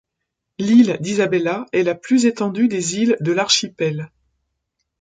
L'île 0.57 0.97
d'Isabela 0.99 1.67
est 1.73 1.83
la 1.83 1.93
plus 1.93 2.25
étendue 2.25 2.67
des 2.67 2.95
îles 2.97 3.17
de 3.19 3.31
l'archipel. 3.31 4.09